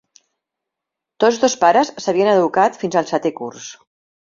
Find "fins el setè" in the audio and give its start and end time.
2.85-3.35